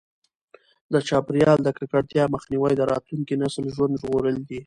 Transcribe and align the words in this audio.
د 0.93 0.95
چاپیریال 1.07 1.59
د 1.63 1.69
ککړتیا 1.77 2.23
مخنیوی 2.35 2.73
د 2.77 2.81
راتلونکي 2.91 3.35
نسل 3.41 3.65
ژوند 3.75 3.99
ژغورل 4.01 4.37
دي. 4.49 4.59